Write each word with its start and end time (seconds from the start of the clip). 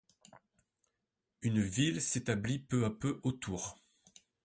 Une 1.43 1.61
ville 1.61 2.01
s'établit 2.01 2.57
peu 2.57 2.85
à 2.85 2.89
peu 2.89 3.19
autour. 3.21 3.77